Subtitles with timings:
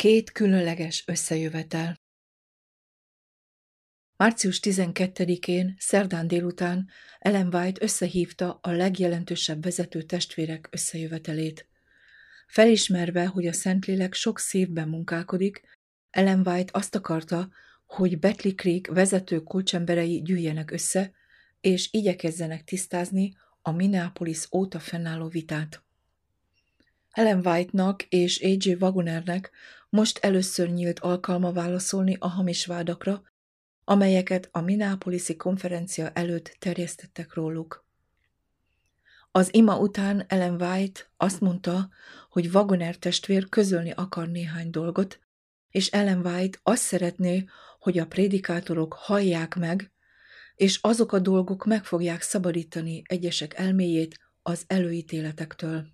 [0.00, 2.00] Két különleges összejövetel
[4.16, 11.68] Március 12-én, szerdán délután Ellen White összehívta a legjelentősebb vezető testvérek összejövetelét.
[12.46, 15.62] Felismerve, hogy a Szentlélek sok szívben munkálkodik,
[16.10, 17.48] Ellen White azt akarta,
[17.86, 21.12] hogy Betley Creek vezető kulcsemberei gyűjjenek össze,
[21.60, 25.82] és igyekezzenek tisztázni a Minneapolis óta fennálló vitát.
[27.10, 28.72] Ellen White-nak és A.J.
[28.72, 29.50] Wagonernek
[29.90, 33.22] most először nyílt alkalma válaszolni a hamis vádakra,
[33.84, 37.88] amelyeket a Minneapolisi konferencia előtt terjesztettek róluk.
[39.30, 41.88] Az ima után Ellen White azt mondta,
[42.30, 45.20] hogy Wagoner testvér közölni akar néhány dolgot,
[45.70, 47.44] és Ellen White azt szeretné,
[47.78, 49.92] hogy a prédikátorok hallják meg,
[50.54, 55.86] és azok a dolgok meg fogják szabadítani egyesek elméjét az előítéletektől.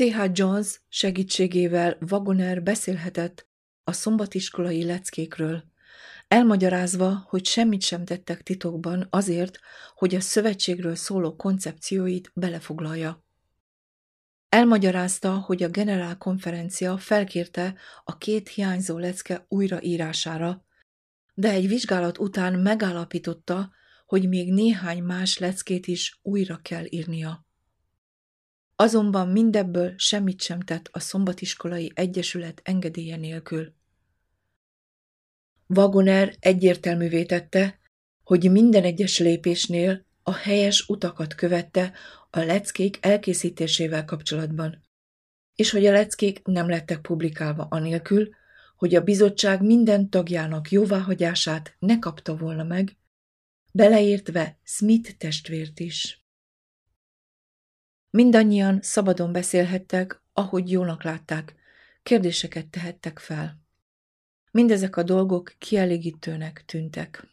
[0.00, 0.30] C.H.
[0.32, 3.48] Jones segítségével Wagoner beszélhetett
[3.84, 5.64] a szombatiskolai leckékről,
[6.28, 9.58] elmagyarázva, hogy semmit sem tettek titokban azért,
[9.94, 13.24] hogy a szövetségről szóló koncepcióit belefoglalja.
[14.48, 17.74] Elmagyarázta, hogy a generálkonferencia felkérte
[18.04, 20.64] a két hiányzó lecke újraírására,
[21.34, 23.70] de egy vizsgálat után megállapította,
[24.06, 27.48] hogy még néhány más leckét is újra kell írnia.
[28.80, 33.72] Azonban mindebből semmit sem tett a Szombatiskolai Egyesület engedélye nélkül.
[35.66, 37.78] Wagoner egyértelművé tette,
[38.24, 41.92] hogy minden egyes lépésnél a helyes utakat követte
[42.30, 44.82] a leckék elkészítésével kapcsolatban,
[45.54, 48.28] és hogy a leckék nem lettek publikálva anélkül,
[48.76, 52.96] hogy a bizottság minden tagjának jóváhagyását ne kapta volna meg,
[53.72, 56.19] beleértve Smith testvért is.
[58.10, 61.54] Mindannyian szabadon beszélhettek, ahogy jónak látták,
[62.02, 63.60] kérdéseket tehettek fel.
[64.50, 67.26] Mindezek a dolgok kielégítőnek tűntek.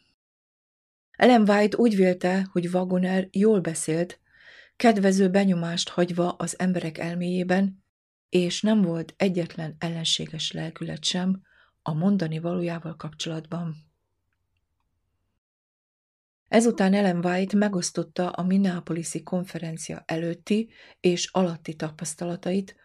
[1.10, 4.20] Ellen White úgy vélte, hogy Wagoner jól beszélt,
[4.76, 7.84] kedvező benyomást hagyva az emberek elméjében,
[8.28, 11.42] és nem volt egyetlen ellenséges lelkület sem
[11.82, 13.87] a mondani valójával kapcsolatban.
[16.48, 20.70] Ezután Ellen White megosztotta a Minneapolisi konferencia előtti
[21.00, 22.76] és alatti tapasztalatait,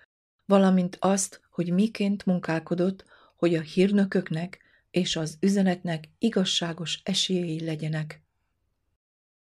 [0.45, 8.23] valamint azt, hogy miként munkálkodott, hogy a hírnököknek és az üzenetnek igazságos esélyei legyenek.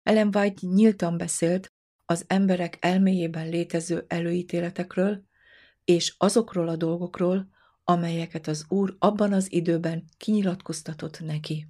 [0.04, 1.74] Ellen White nyíltan beszélt
[2.06, 5.24] az emberek elméjében létező előítéletekről,
[5.86, 7.50] és azokról a dolgokról,
[7.84, 11.68] amelyeket az Úr abban az időben kinyilatkoztatott neki.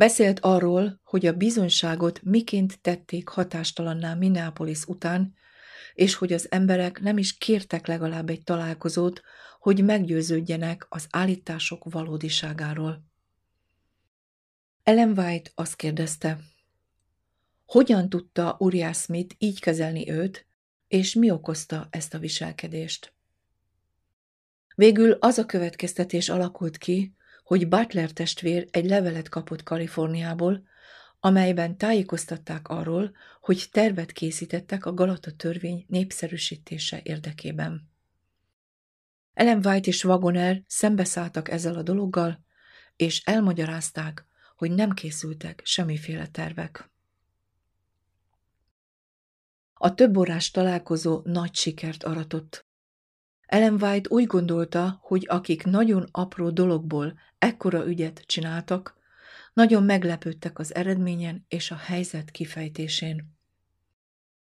[0.00, 5.34] Beszélt arról, hogy a bizonyságot miként tették hatástalanná Minneapolis után,
[5.94, 9.22] és hogy az emberek nem is kértek legalább egy találkozót,
[9.58, 13.04] hogy meggyőződjenek az állítások valódiságáról.
[14.82, 16.38] Ellen White azt kérdezte,
[17.66, 20.46] hogyan tudta Uriah Smith így kezelni őt,
[20.88, 23.12] és mi okozta ezt a viselkedést?
[24.74, 27.14] Végül az a következtetés alakult ki,
[27.50, 30.62] hogy Butler testvér egy levelet kapott Kaliforniából,
[31.20, 37.90] amelyben tájékoztatták arról, hogy tervet készítettek a Galata törvény népszerűsítése érdekében.
[39.32, 42.44] Ellen White és Wagoner szembeszálltak ezzel a dologgal,
[42.96, 44.26] és elmagyarázták,
[44.56, 46.90] hogy nem készültek semmiféle tervek.
[49.74, 52.69] A több órás találkozó nagy sikert aratott.
[53.50, 58.96] Ellen White úgy gondolta, hogy akik nagyon apró dologból ekkora ügyet csináltak,
[59.52, 63.38] nagyon meglepődtek az eredményen és a helyzet kifejtésén.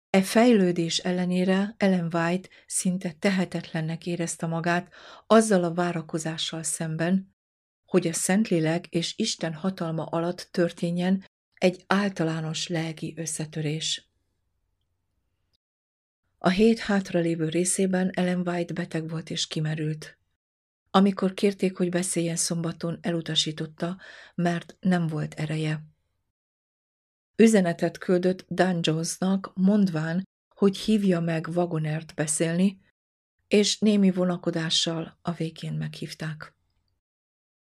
[0.10, 4.94] E fejlődés ellenére Ellen White szinte tehetetlennek érezte magát
[5.28, 7.36] azzal a várakozással szemben,
[7.86, 14.13] hogy a Szentlélek és Isten hatalma alatt történjen egy általános lelki összetörés.
[16.46, 20.18] A hét hátralévő részében Ellen White beteg volt és kimerült.
[20.92, 23.98] Amikor kérték, hogy beszéljen szombaton, elutasította,
[24.36, 25.84] mert nem volt ereje.
[27.36, 32.80] Üzenetet küldött Dan Jonesnak, mondván, hogy hívja meg Wagonert beszélni,
[33.48, 36.56] és némi vonakodással a végén meghívták.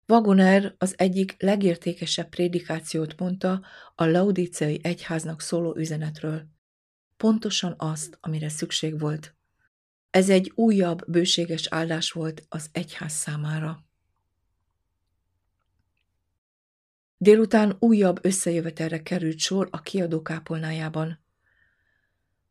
[0.07, 3.65] Wagoner az egyik legértékesebb prédikációt mondta
[3.95, 6.55] a laudíciai egyháznak szóló üzenetről.
[7.17, 9.35] Pontosan azt, amire szükség volt.
[10.09, 13.85] Ez egy újabb, bőséges áldás volt az egyház számára.
[17.17, 21.19] Délután újabb összejövetelre került sor a kiadó kápolnájában.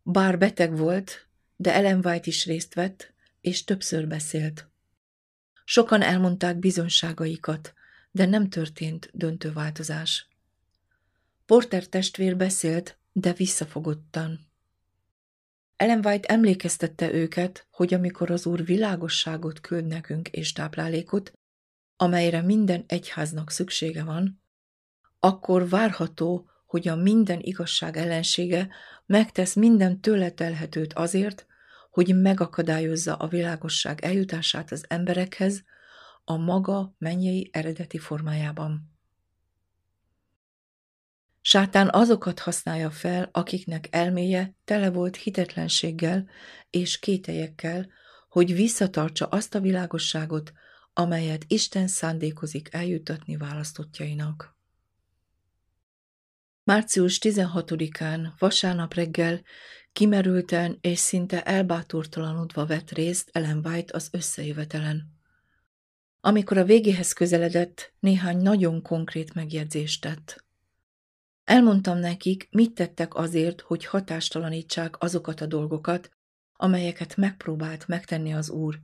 [0.02, 1.26] Bár beteg volt,
[1.56, 4.68] de Ellen White is részt vett, és többször beszélt.
[5.64, 7.74] Sokan elmondták bizonságaikat,
[8.10, 10.28] de nem történt döntő változás.
[11.46, 14.46] Porter testvér beszélt, de visszafogottan.
[15.76, 21.32] Ellen White emlékeztette őket, hogy amikor az Úr világosságot küld nekünk és táplálékot,
[21.96, 24.42] amelyre minden egyháznak szüksége van,
[25.18, 28.68] akkor várható, hogy a minden igazság ellensége
[29.06, 31.46] megtesz minden tőle telhetőt azért,
[31.90, 35.64] hogy megakadályozza a világosság eljutását az emberekhez
[36.24, 38.95] a maga mennyei eredeti formájában.
[41.48, 46.28] Sátán azokat használja fel, akiknek elméje tele volt hitetlenséggel
[46.70, 47.86] és kételyekkel,
[48.28, 50.52] hogy visszatartsa azt a világosságot,
[50.92, 54.56] amelyet Isten szándékozik eljutatni választottjainak.
[56.64, 59.42] Március 16-án, vasárnap reggel
[59.92, 65.12] kimerülten és szinte elbátortalanodva vett részt Ellen White az összejövetelen.
[66.20, 70.45] Amikor a végéhez közeledett, néhány nagyon konkrét megjegyzést tett.
[71.46, 76.10] Elmondtam nekik, mit tettek azért, hogy hatástalanítsák azokat a dolgokat,
[76.56, 78.80] amelyeket megpróbált megtenni az Úr,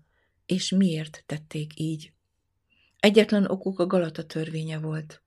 [0.46, 2.12] és miért tették így.
[2.98, 5.22] Egyetlen okuk a Galata törvénye volt.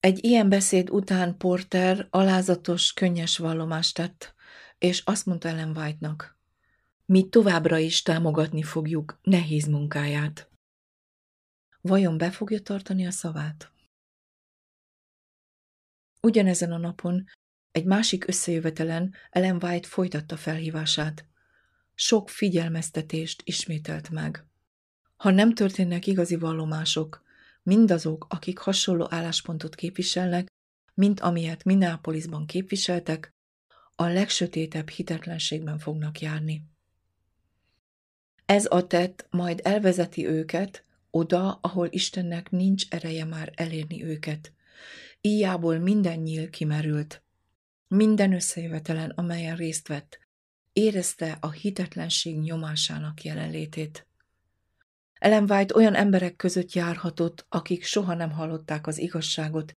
[0.00, 4.34] Egy ilyen beszéd után Porter alázatos, könnyes vallomást tett,
[4.78, 6.38] és azt mondta Ellen White-nak,
[7.06, 10.50] mi továbbra is támogatni fogjuk nehéz munkáját.
[11.80, 13.73] Vajon be fogja tartani a szavát?
[16.24, 17.24] Ugyanezen a napon
[17.72, 21.24] egy másik összejövetelen Ellen White folytatta felhívását.
[21.94, 24.44] Sok figyelmeztetést ismételt meg.
[25.16, 27.22] Ha nem történnek igazi vallomások,
[27.62, 30.46] mindazok, akik hasonló álláspontot képviselnek,
[30.94, 33.30] mint amilyet Minneapolisban képviseltek,
[33.94, 36.64] a legsötétebb hitetlenségben fognak járni.
[38.46, 44.53] Ez a tett majd elvezeti őket oda, ahol Istennek nincs ereje már elérni őket.
[45.26, 47.22] Íjából minden nyíl kimerült.
[47.88, 50.18] Minden összejövetelen, amelyen részt vett,
[50.72, 54.06] érezte a hitetlenség nyomásának jelenlétét.
[55.14, 59.76] Ellen White olyan emberek között járhatott, akik soha nem hallották az igazságot,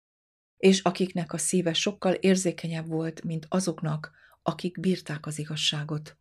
[0.57, 4.11] és akiknek a szíve sokkal érzékenyebb volt, mint azoknak,
[4.41, 6.17] akik bírták az igazságot.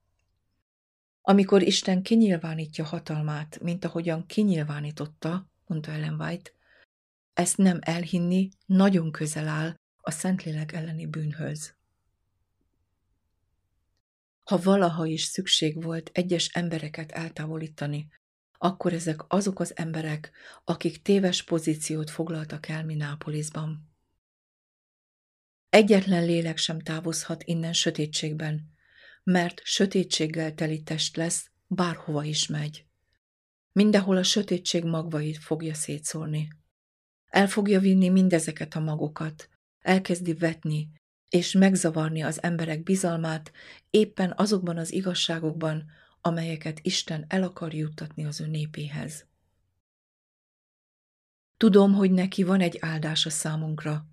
[1.22, 6.53] Amikor Isten kinyilvánítja hatalmát, mint ahogyan kinyilvánította, mondta Ellen White,
[7.34, 11.74] ezt nem elhinni nagyon közel áll a Szentlélek elleni bűnhöz.
[14.44, 18.08] Ha valaha is szükség volt egyes embereket eltávolítani,
[18.58, 20.30] akkor ezek azok az emberek,
[20.64, 23.92] akik téves pozíciót foglaltak el Minápolisban.
[25.68, 28.72] Egyetlen lélek sem távozhat innen sötétségben,
[29.22, 32.86] mert sötétséggel teli test lesz, bárhova is megy.
[33.72, 36.48] Mindenhol a sötétség magvait fogja szétszórni.
[37.34, 39.48] El fogja vinni mindezeket a magokat,
[39.80, 40.90] elkezdi vetni,
[41.28, 43.52] és megzavarni az emberek bizalmát
[43.90, 45.84] éppen azokban az igazságokban,
[46.20, 49.26] amelyeket Isten el akar juttatni az ő népéhez.
[51.56, 54.06] Tudom, hogy neki van egy áldása számunkra.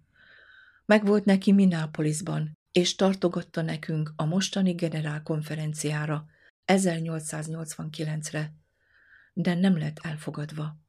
[0.86, 6.26] Megvolt neki Minneapolisban, és tartogatta nekünk a mostani generálkonferenciára
[6.66, 8.54] 1889-re,
[9.34, 10.81] de nem lett elfogadva.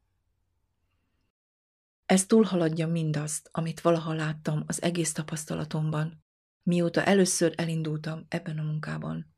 [2.12, 6.24] Ez túlhaladja mindazt, amit valaha láttam az egész tapasztalatomban,
[6.62, 9.34] mióta először elindultam ebben a munkában.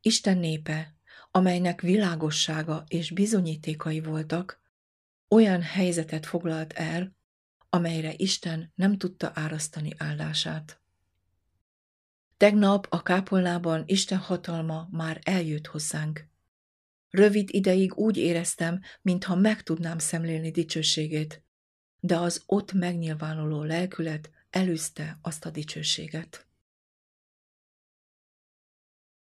[0.00, 0.94] Isten népe,
[1.30, 4.60] amelynek világossága és bizonyítékai voltak,
[5.28, 7.16] olyan helyzetet foglalt el,
[7.68, 10.80] amelyre Isten nem tudta árasztani áldását.
[12.36, 16.28] Tegnap a kápolnában Isten hatalma már eljött hozzánk.
[17.10, 21.44] Rövid ideig úgy éreztem, mintha meg tudnám szemlélni dicsőségét,
[22.00, 26.46] de az ott megnyilvánuló lelkület elűzte azt a dicsőséget.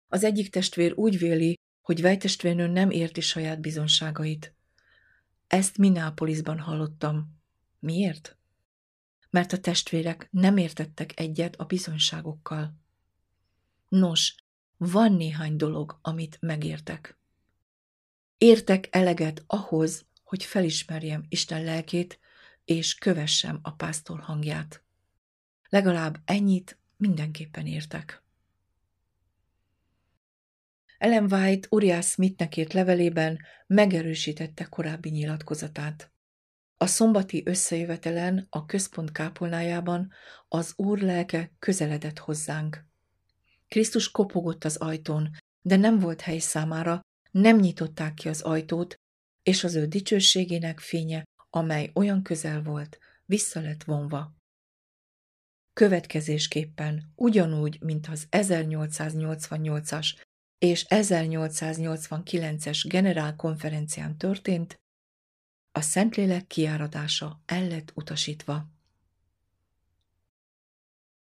[0.09, 4.55] Az egyik testvér úgy véli, hogy vejtestvérnő nem érti saját bizonságait.
[5.47, 7.37] Ezt Minneapolisban hallottam.
[7.79, 8.37] Miért?
[9.31, 12.75] Mert a testvérek nem értettek egyet a bizonyságokkal.
[13.89, 14.35] Nos,
[14.77, 17.19] van néhány dolog, amit megértek.
[18.39, 22.19] Értek eleget ahhoz, hogy felismerjem Isten lelkét,
[22.69, 24.83] és kövessem a pásztor hangját.
[25.69, 28.23] Legalább ennyit mindenképpen értek.
[30.99, 36.11] Ellen White Uriah Smithnek írt levelében megerősítette korábbi nyilatkozatát.
[36.77, 40.13] A szombati összejövetelen a központ kápolnájában
[40.49, 42.85] az Úr lelke közeledett hozzánk.
[43.69, 45.31] Krisztus kopogott az ajtón,
[45.63, 48.95] de nem volt hely számára, nem nyitották ki az ajtót,
[49.43, 51.27] és az ő dicsőségének fénye,
[51.59, 54.37] amely olyan közel volt, vissza lett vonva.
[55.73, 60.17] Következésképpen ugyanúgy, mint az 1888-as
[60.59, 64.81] és 1889-es generálkonferencián történt,
[65.73, 68.67] a Szentlélek kiáradása el lett utasítva.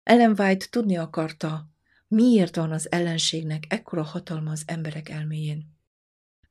[0.03, 1.71] Ellen White tudni akarta,
[2.09, 5.76] miért van az ellenségnek ekkora hatalma az emberek elméjén.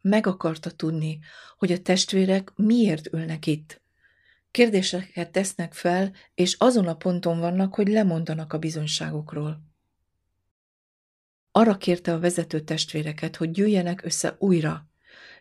[0.08, 1.20] Meg akarta tudni,
[1.58, 3.82] hogy a testvérek miért ülnek itt.
[4.52, 9.62] Kérdéseket tesznek fel, és azon a ponton vannak, hogy lemondanak a bizonyságokról.
[11.52, 14.90] Arra kérte a vezető testvéreket, hogy gyűjjenek össze újra,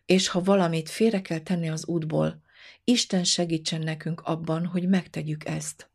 [0.06, 2.42] és ha valamit félre kell tenni az útból,
[2.84, 5.90] Isten segítsen nekünk abban, hogy megtegyük ezt.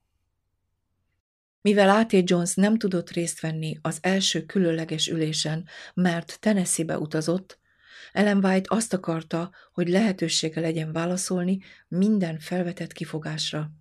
[1.62, 2.30] Mivel A.T.
[2.30, 7.59] Jones nem tudott részt venni az első különleges ülésen, mert Tennessee-be utazott,
[8.12, 13.72] Ellen White azt akarta, hogy lehetősége legyen válaszolni minden felvetett kifogásra.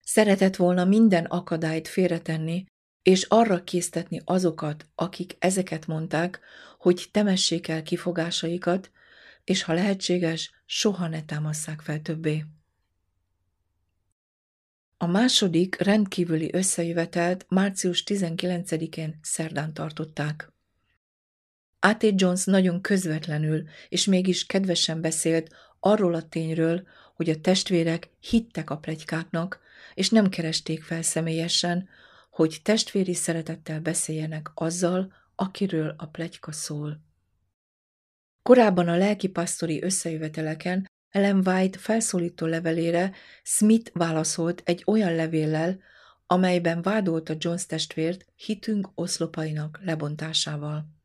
[0.00, 2.64] Szeretett volna minden akadályt félretenni,
[3.02, 6.40] és arra késztetni azokat, akik ezeket mondták,
[6.78, 8.90] hogy temessék el kifogásaikat,
[9.44, 12.44] és ha lehetséges, soha ne támasszák fel többé.
[14.96, 20.52] A második rendkívüli összejövetelt március 19-én szerdán tartották.
[21.80, 22.20] A.T.
[22.20, 28.78] Jones nagyon közvetlenül és mégis kedvesen beszélt arról a tényről, hogy a testvérek hittek a
[28.78, 29.60] plegykáknak,
[29.94, 31.88] és nem keresték fel személyesen,
[32.30, 37.00] hogy testvéri szeretettel beszéljenek azzal, akiről a plegyka szól.
[38.42, 45.78] Korábban a lelkipasztori összejöveteleken Ellen White felszólító levelére Smith válaszolt egy olyan levéllel,
[46.26, 50.97] amelyben vádolta Jones testvért hitünk oszlopainak lebontásával.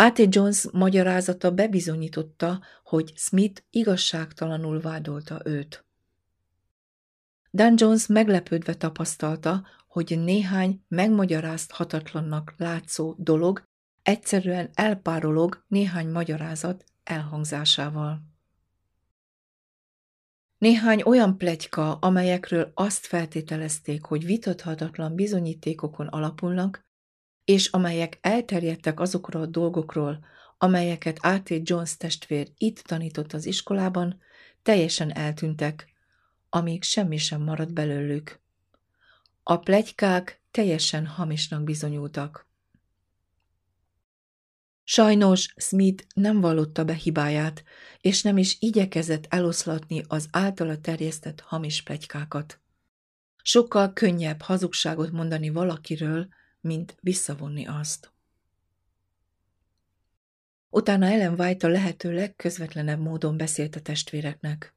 [0.00, 0.34] A.T.
[0.34, 5.84] Jones magyarázata bebizonyította, hogy Smith igazságtalanul vádolta őt.
[7.52, 13.62] Dan Jones meglepődve tapasztalta, hogy néhány megmagyarázhatatlannak látszó dolog
[14.02, 18.22] egyszerűen elpárolog néhány magyarázat elhangzásával.
[20.58, 26.88] Néhány olyan plegyka, amelyekről azt feltételezték, hogy vitathatatlan bizonyítékokon alapulnak,
[27.50, 30.24] és amelyek elterjedtek azokról a dolgokról,
[30.58, 31.68] amelyeket A.T.
[31.68, 34.20] Jones testvér itt tanított az iskolában,
[34.62, 35.88] teljesen eltűntek,
[36.48, 38.40] amíg semmi sem maradt belőlük.
[39.42, 42.48] A plegykák teljesen hamisnak bizonyultak.
[44.84, 47.64] Sajnos Smith nem vallotta be hibáját,
[48.00, 52.60] és nem is igyekezett eloszlatni az általa terjesztett hamis plegykákat.
[53.42, 56.28] Sokkal könnyebb hazugságot mondani valakiről,
[56.60, 58.12] mint visszavonni azt.
[60.70, 64.74] Utána Ellen White a lehető legközvetlenebb módon beszélt a testvéreknek.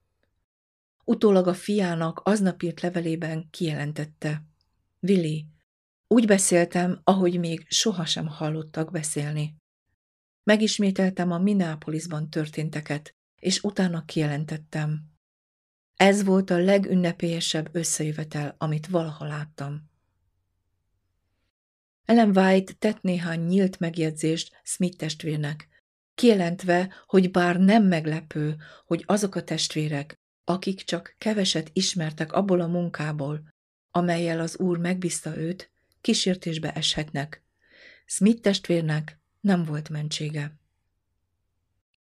[1.03, 4.43] Utólag a fiának aznap írt levelében kijelentette.
[4.99, 5.45] Willi,
[6.07, 9.55] úgy beszéltem, ahogy még sohasem hallottak beszélni.
[10.43, 15.11] Megismételtem a Minneapolisban történteket, és utána kijelentettem.
[15.95, 19.91] Ez volt a legünnepélyesebb összejövetel, amit valaha láttam.
[22.05, 25.67] Ellen White tett néhány nyílt megjegyzést Smith testvérnek,
[26.15, 28.55] kijelentve, hogy bár nem meglepő,
[28.85, 33.53] hogy azok a testvérek, akik csak keveset ismertek abból a munkából,
[33.91, 37.43] amelyel az úr megbízta őt, kísértésbe eshetnek.
[38.05, 40.57] Smith testvérnek nem volt mentsége.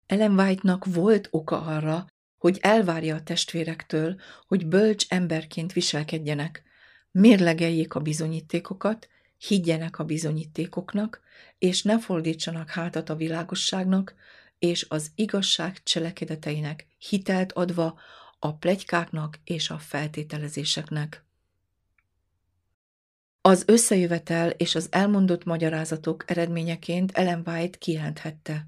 [0.05, 6.63] Ellen White-nak volt oka arra, hogy elvárja a testvérektől, hogy bölcs emberként viselkedjenek,
[7.11, 9.07] mérlegeljék a bizonyítékokat,
[9.47, 11.21] higgyenek a bizonyítékoknak,
[11.57, 14.15] és ne fordítsanak hátat a világosságnak,
[14.59, 17.99] és az igazság cselekedeteinek hitelt adva
[18.39, 21.23] a plegykáknak és a feltételezéseknek.
[23.41, 28.67] Az összejövetel és az elmondott magyarázatok eredményeként Ellen White kijelenthette.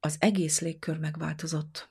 [0.00, 1.88] Az egész légkör megváltozott.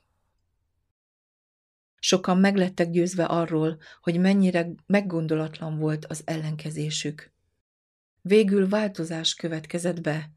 [1.98, 7.34] Sokan meglettek győzve arról, hogy mennyire meggondolatlan volt az ellenkezésük.
[8.26, 10.30] Végül változás következett be,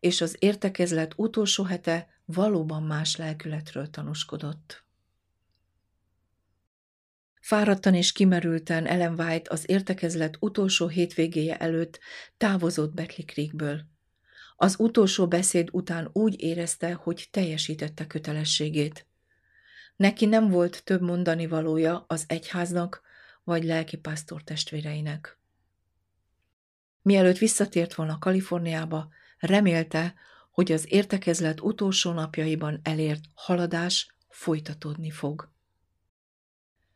[0.00, 4.84] és az értekezlet utolsó hete valóban más lelkületről tanúskodott.
[7.40, 11.98] Fáradtan és kimerülten Ellen White az értekezlet utolsó hétvégéje előtt
[12.36, 13.84] távozott Beckley Creekből.
[14.56, 19.06] Az utolsó beszéd után úgy érezte, hogy teljesítette kötelességét.
[19.96, 23.02] Neki nem volt több mondani valója az egyháznak
[23.44, 25.35] vagy lelki pásztor testvéreinek.
[27.06, 29.08] Mielőtt visszatért volna Kaliforniába,
[29.38, 30.14] remélte,
[30.50, 35.50] hogy az értekezlet utolsó napjaiban elért haladás folytatódni fog.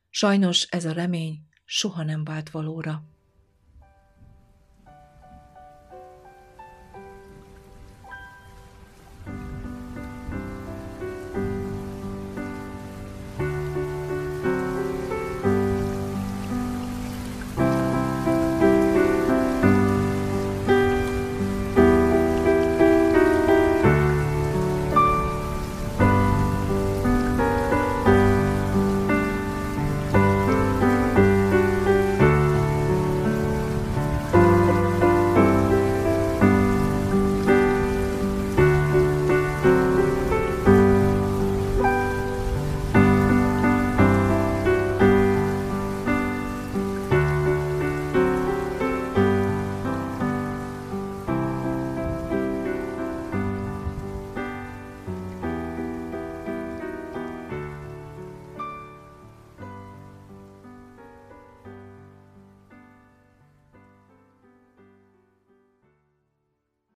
[0.08, 3.02] Sajnos ez a remény soha nem vált valóra.